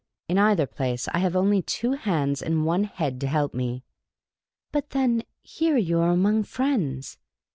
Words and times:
In 0.27 0.39
either 0.39 0.65
place, 0.65 1.07
I 1.09 1.19
have 1.19 1.35
only 1.35 1.61
two 1.61 1.91
hands 1.91 2.41
and 2.41 2.65
one 2.65 2.85
head 2.85 3.21
to 3.21 3.27
help 3.27 3.53
nie. 3.53 3.83
''"But 4.71 4.89
then, 4.97 5.21
here 5.43 5.77
you 5.77 5.99
are 5.99 6.09
among 6.09 6.41
friends. 6.45 7.19